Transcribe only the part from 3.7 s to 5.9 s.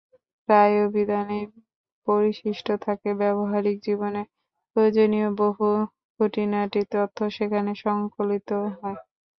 জীবনে প্রয়োজনীয় বহু